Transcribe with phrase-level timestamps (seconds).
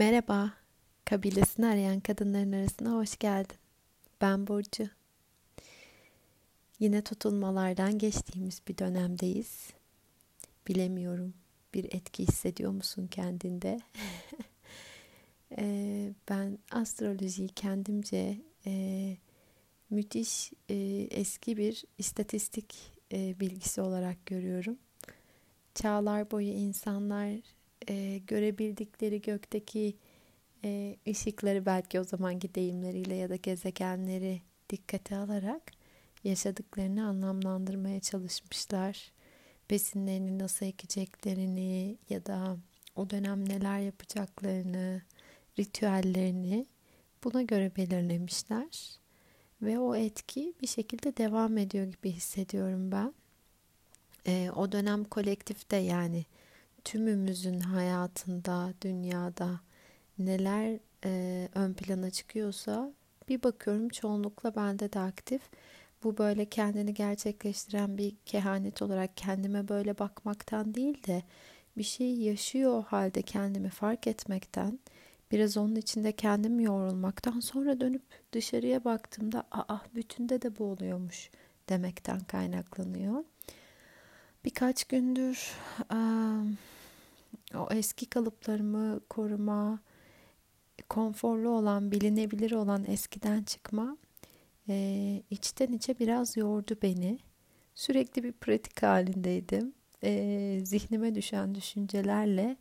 [0.00, 0.52] Merhaba,
[1.04, 3.56] kabilesini arayan kadınların arasına hoş geldin.
[4.20, 4.88] Ben Burcu.
[6.78, 9.70] Yine tutulmalardan geçtiğimiz bir dönemdeyiz.
[10.68, 11.34] Bilemiyorum,
[11.74, 13.78] bir etki hissediyor musun kendinde?
[15.58, 18.36] e, ben astrolojiyi kendimce
[18.66, 19.16] e,
[19.90, 20.74] müthiş e,
[21.10, 22.74] eski bir istatistik
[23.12, 24.78] e, bilgisi olarak görüyorum.
[25.74, 29.96] Çağlar boyu insanlar e, görebildikleri gökteki
[30.64, 35.62] e, ışıkları belki o zamanki deyimleriyle ya da gezegenleri dikkate alarak
[36.24, 39.12] yaşadıklarını anlamlandırmaya çalışmışlar.
[39.70, 42.56] Besinlerini nasıl ekeceklerini ya da
[42.96, 45.02] o dönem neler yapacaklarını,
[45.58, 46.66] ritüellerini
[47.24, 49.00] buna göre belirlemişler.
[49.62, 53.14] Ve o etki bir şekilde devam ediyor gibi hissediyorum ben.
[54.26, 56.24] E, o dönem kolektifte yani
[56.84, 59.60] tümümüzün hayatında, dünyada
[60.18, 62.92] neler e, ön plana çıkıyorsa
[63.28, 65.42] bir bakıyorum çoğunlukla bende de aktif.
[66.04, 71.22] Bu böyle kendini gerçekleştiren bir kehanet olarak kendime böyle bakmaktan değil de
[71.76, 74.78] bir şey yaşıyor halde kendimi fark etmekten,
[75.32, 81.30] biraz onun içinde kendim yoğrulmaktan sonra dönüp dışarıya baktığımda aa bütünde de bu oluyormuş
[81.68, 83.24] demekten kaynaklanıyor.
[84.44, 85.52] Birkaç gündür
[87.54, 89.80] o eski kalıplarımı koruma,
[90.88, 93.96] konforlu olan, bilinebilir olan eskiden çıkma
[95.30, 97.18] içten içe biraz yordu beni.
[97.74, 99.72] Sürekli bir pratik halindeydim.
[100.66, 102.56] Zihnime düşen düşüncelerle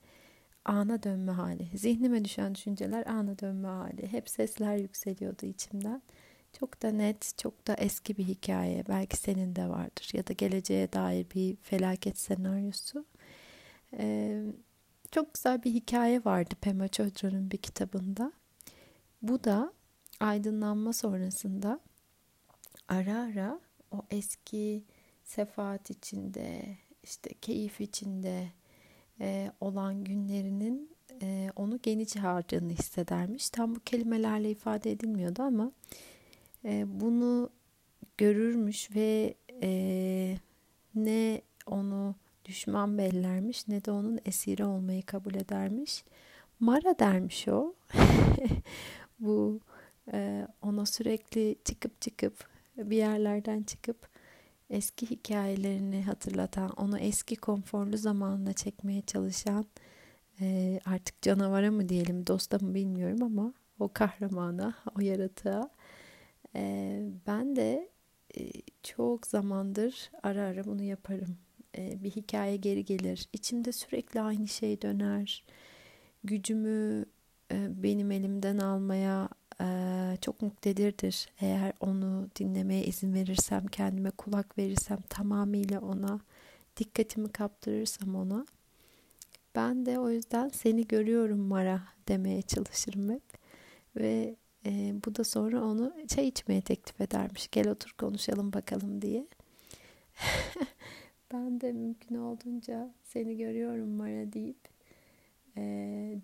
[0.66, 1.78] ana dönme hali.
[1.78, 4.12] Zihnime düşen düşünceler ana dönme hali.
[4.12, 6.02] Hep sesler yükseliyordu içimden.
[6.54, 8.84] Çok da net, çok da eski bir hikaye.
[8.90, 10.10] Belki senin de vardır.
[10.14, 13.06] Ya da geleceğe dair bir felaket senaryosu.
[13.94, 14.44] Ee,
[15.12, 18.32] çok güzel bir hikaye vardı Pema Chodra'nın bir kitabında.
[19.22, 19.74] Bu da
[20.20, 21.80] aydınlanma sonrasında
[22.88, 23.60] ara ara
[23.92, 24.84] o eski
[25.24, 28.52] sefaat içinde, işte keyif içinde
[29.20, 33.50] e, olan günlerinin e, onu geniş harcadığını hissedermiş.
[33.50, 35.72] Tam bu kelimelerle ifade edilmiyordu ama
[36.66, 37.50] e, bunu
[38.18, 40.38] görürmüş ve e,
[40.96, 42.16] ne onu
[42.46, 46.04] düşman bellermiş ne de onun esiri olmayı kabul edermiş.
[46.60, 47.74] Mara dermiş o.
[49.20, 49.60] Bu
[50.14, 54.10] e, ona sürekli çıkıp çıkıp bir yerlerden çıkıp
[54.70, 59.66] eski hikayelerini hatırlatan, onu eski konforlu zamanına çekmeye çalışan
[60.42, 65.70] e, artık canavara mı diyelim, dosta mı bilmiyorum ama o kahramana, o yaratığa
[66.56, 67.90] e, ben de
[68.38, 68.52] e,
[68.84, 71.38] çok zamandır ara ara bunu yaparım.
[71.78, 73.28] E, bir hikaye geri gelir.
[73.34, 75.44] İçimde sürekli aynı şey döner.
[76.24, 77.06] Gücümü
[77.52, 79.30] e, benim elimden almaya
[79.62, 79.68] e,
[80.22, 81.30] çok muktedirdir.
[81.42, 86.20] Eğer onu dinlemeye izin verirsem, kendime kulak verirsem, tamamıyla ona
[86.78, 88.46] dikkatimi kaptırırsam ona.
[89.56, 93.24] Ben de o yüzden seni görüyorum Mara demeye çalışırım hep.
[93.96, 97.48] Ve e, bu da sonra onu çay içmeye teklif edermiş.
[97.52, 99.28] Gel otur konuşalım bakalım diye.
[101.34, 104.58] Ben de mümkün olduğunca seni görüyorum Mara deyip
[105.58, 105.62] e,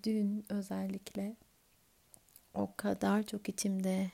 [0.03, 1.35] dün özellikle
[2.53, 4.12] o kadar çok içimde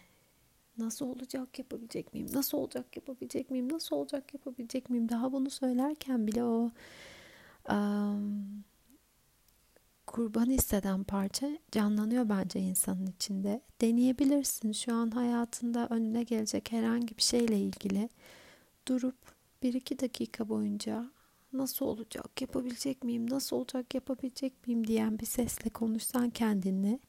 [0.77, 2.27] nasıl olacak yapabilecek miyim?
[2.33, 3.69] Nasıl olacak yapabilecek miyim?
[3.71, 5.09] Nasıl olacak yapabilecek miyim?
[5.09, 6.71] Daha bunu söylerken bile o
[7.69, 8.63] um,
[10.11, 13.61] kurban hisseden parça canlanıyor bence insanın içinde.
[13.81, 18.09] Deneyebilirsin şu an hayatında önüne gelecek herhangi bir şeyle ilgili
[18.87, 19.15] durup
[19.63, 21.11] bir iki dakika boyunca
[21.53, 26.99] nasıl olacak, yapabilecek miyim, nasıl olacak, yapabilecek miyim diyen bir sesle konuşsan kendinle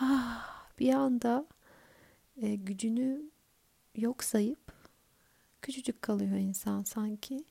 [0.00, 1.46] ah, bir anda
[2.36, 3.30] e, gücünü
[3.96, 4.72] yok sayıp
[5.62, 7.44] küçücük kalıyor insan sanki.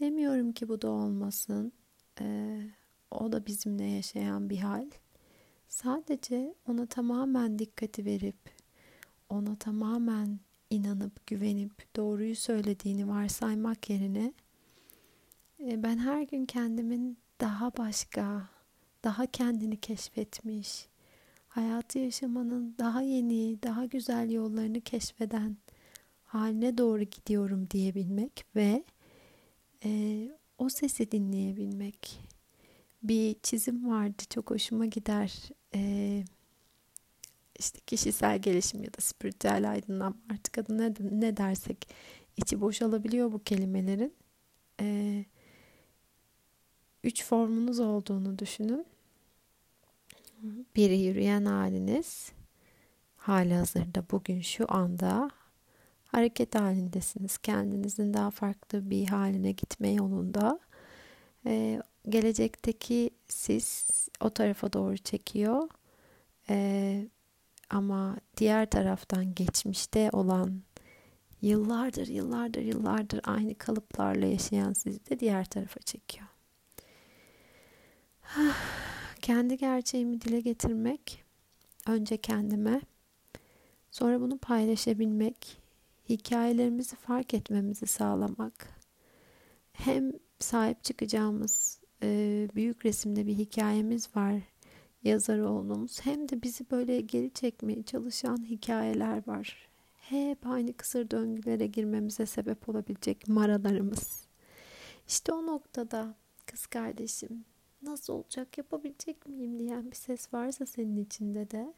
[0.00, 1.72] Demiyorum ki bu da olmasın.
[2.20, 2.58] E,
[3.14, 4.90] o da bizimle yaşayan bir hal.
[5.68, 8.36] Sadece ona tamamen dikkati verip
[9.28, 10.40] ona tamamen
[10.70, 14.32] inanıp güvenip doğruyu söylediğini varsaymak yerine
[15.60, 18.48] e, ben her gün kendimin daha başka,
[19.04, 20.88] daha kendini keşfetmiş,
[21.48, 25.56] hayatı yaşamanın daha yeni, daha güzel yollarını keşfeden
[26.24, 28.84] haline doğru gidiyorum diyebilmek ve
[29.84, 30.28] e,
[30.58, 32.33] o sesi dinleyebilmek.
[33.04, 35.48] Bir çizim vardı çok hoşuma gider.
[35.74, 36.24] E,
[37.58, 41.88] işte kişisel gelişim ya da spiritüel aydınlanma artık adı ne, ne dersek
[42.36, 44.14] içi boşalabiliyor bu kelimelerin.
[44.80, 45.24] Ee,
[47.04, 48.86] üç formunuz olduğunu düşünün.
[50.76, 52.32] bir yürüyen haliniz
[53.26, 55.30] hali hazırda bugün şu anda
[56.06, 57.38] hareket halindesiniz.
[57.38, 60.60] Kendinizin daha farklı bir haline gitme yolunda.
[61.46, 63.88] Ee, gelecekteki siz
[64.20, 65.68] o tarafa doğru çekiyor.
[66.48, 67.08] Ee,
[67.70, 70.62] ama diğer taraftan geçmişte olan
[71.42, 76.26] yıllardır, yıllardır, yıllardır aynı kalıplarla yaşayan sizi de diğer tarafa çekiyor.
[79.22, 81.24] Kendi gerçeğimi dile getirmek,
[81.86, 82.80] önce kendime,
[83.90, 85.58] sonra bunu paylaşabilmek,
[86.08, 88.68] hikayelerimizi fark etmemizi sağlamak,
[89.72, 94.34] hem sahip çıkacağımız e, büyük resimde bir hikayemiz var
[95.04, 99.68] yazar olduğumuz hem de bizi böyle geri çekmeye çalışan hikayeler var.
[99.94, 104.26] Hep aynı kısır döngülere girmemize sebep olabilecek maralarımız.
[105.08, 106.14] İşte o noktada
[106.46, 107.44] kız kardeşim
[107.82, 111.74] nasıl olacak yapabilecek miyim diyen bir ses varsa senin içinde de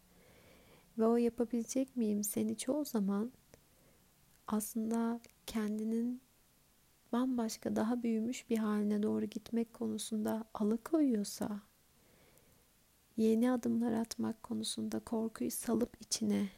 [0.98, 3.32] ve o yapabilecek miyim seni çoğu zaman
[4.46, 6.20] aslında kendinin
[7.12, 11.60] bambaşka daha büyümüş bir haline doğru gitmek konusunda alıkoyuyorsa
[13.16, 16.48] yeni adımlar atmak konusunda korkuyu salıp içine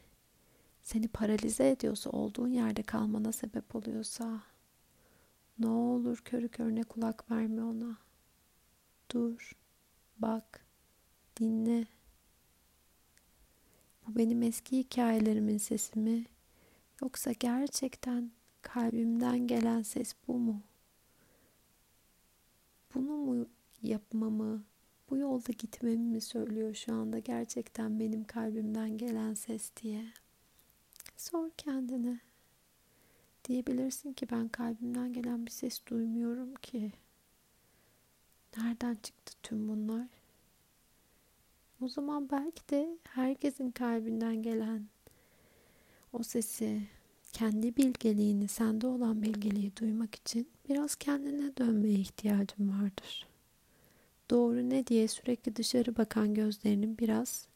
[0.83, 4.41] seni paralize ediyorsa olduğun yerde kalmana sebep oluyorsa
[5.59, 7.97] ne olur körü körüne kulak verme ona.
[9.13, 9.51] Dur,
[10.17, 10.65] bak,
[11.39, 11.87] dinle.
[14.07, 16.25] Bu benim eski hikayelerimin sesi mi?
[17.01, 18.31] Yoksa gerçekten
[18.61, 20.61] kalbimden gelen ses bu mu?
[22.95, 23.47] Bunu mu
[23.83, 24.63] yapmamı,
[25.09, 30.05] bu yolda gitmemi mi söylüyor şu anda gerçekten benim kalbimden gelen ses diye?
[31.17, 32.19] Sor kendine.
[33.45, 36.91] Diyebilirsin ki ben kalbimden gelen bir ses duymuyorum ki.
[38.57, 40.07] Nereden çıktı tüm bunlar?
[41.81, 44.87] O zaman belki de herkesin kalbinden gelen
[46.13, 46.81] o sesi,
[47.33, 53.27] kendi bilgeliğini, sende olan bilgeliği duymak için biraz kendine dönmeye ihtiyacın vardır.
[54.29, 57.47] Doğru ne diye sürekli dışarı bakan gözlerinin biraz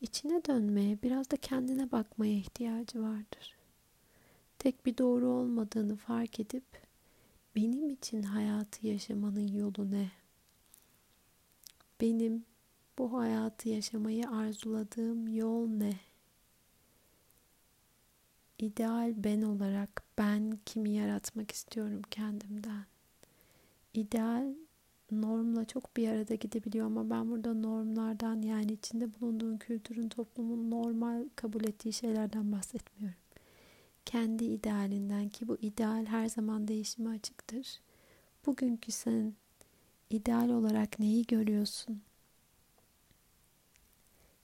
[0.00, 3.56] içine dönmeye, biraz da kendine bakmaya ihtiyacı vardır.
[4.58, 6.64] Tek bir doğru olmadığını fark edip
[7.56, 10.10] benim için hayatı yaşamanın yolu ne?
[12.00, 12.44] Benim
[12.98, 15.92] bu hayatı yaşamayı arzuladığım yol ne?
[18.58, 22.84] İdeal ben olarak ben kimi yaratmak istiyorum kendimden.
[23.94, 24.54] İdeal
[25.10, 31.24] normla çok bir arada gidebiliyor ama ben burada normlardan yani içinde bulunduğun kültürün toplumun normal
[31.36, 33.18] kabul ettiği şeylerden bahsetmiyorum.
[34.04, 37.80] Kendi idealinden ki bu ideal her zaman değişime açıktır.
[38.46, 39.34] Bugünkü sen
[40.10, 42.02] ideal olarak neyi görüyorsun?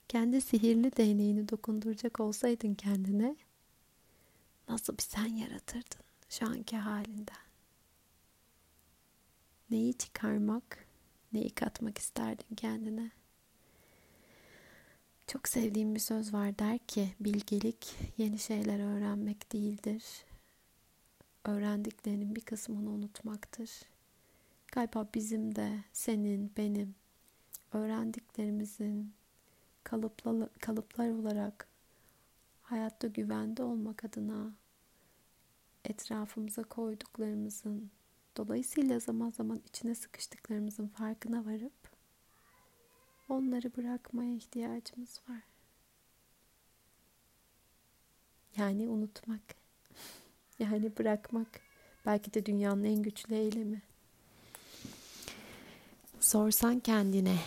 [0.07, 3.35] Kendi sihirli değneğini dokunduracak olsaydın kendine
[4.69, 7.43] nasıl bir sen yaratırdın şu anki halinden?
[9.69, 10.85] Neyi çıkarmak,
[11.33, 13.11] neyi katmak isterdin kendine?
[15.27, 20.03] Çok sevdiğim bir söz var der ki bilgelik yeni şeyler öğrenmek değildir.
[21.45, 23.69] Öğrendiklerinin bir kısmını unutmaktır.
[24.71, 26.95] Galiba bizim de senin, benim
[27.73, 29.13] öğrendiklerimizin
[29.83, 31.67] kalıplar, kalıplar olarak
[32.73, 34.53] hayatta güvende olmak adına
[35.85, 37.91] etrafımıza koyduklarımızın
[38.37, 41.91] dolayısıyla zaman zaman içine sıkıştıklarımızın farkına varıp
[43.29, 45.41] onları bırakmaya ihtiyacımız var.
[48.57, 49.41] Yani unutmak.
[50.59, 51.61] Yani bırakmak.
[52.05, 53.81] Belki de dünyanın en güçlü eylemi.
[56.19, 57.37] Sorsan kendine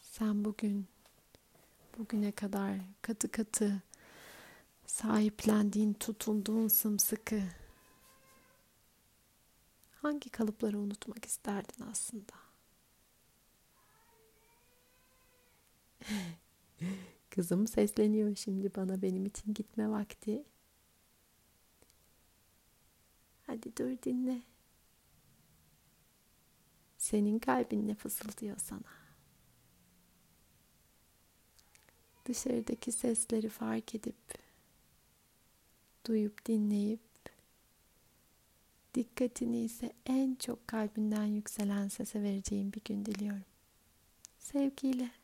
[0.00, 0.91] sen bugün
[1.98, 3.82] bugüne kadar katı katı
[4.86, 7.42] sahiplendiğin, tutunduğun sımsıkı
[10.02, 12.32] hangi kalıpları unutmak isterdin aslında?
[17.30, 20.44] Kızım sesleniyor şimdi bana benim için gitme vakti.
[23.46, 24.42] Hadi dur dinle.
[26.98, 29.11] Senin kalbin ne fısıldıyor sana?
[32.26, 34.16] Dışarıdaki sesleri fark edip
[36.06, 37.00] duyup dinleyip
[38.94, 43.44] dikkatini ise en çok kalbinden yükselen sese vereceğim bir gün diliyorum.
[44.38, 45.21] Sevgiyle.